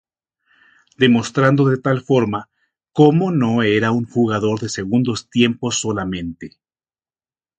Demostrando 1.03 1.61
de 1.71 1.77
tal 1.77 2.01
forma 2.01 2.49
cómo 2.91 3.29
no 3.29 3.61
era 3.61 3.91
un 3.91 4.05
jugador 4.09 4.59
de 4.59 4.67
segundos 4.69 5.29
tiempos 5.29 5.77
solamente. 5.79 6.57